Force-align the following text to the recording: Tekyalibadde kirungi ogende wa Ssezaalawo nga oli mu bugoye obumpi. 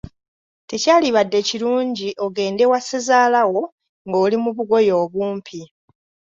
Tekyalibadde 0.69 1.39
kirungi 1.47 2.09
ogende 2.25 2.63
wa 2.71 2.79
Ssezaalawo 2.81 3.61
nga 4.07 4.17
oli 4.25 4.37
mu 4.43 4.49
bugoye 4.57 4.91
obumpi. 5.03 5.59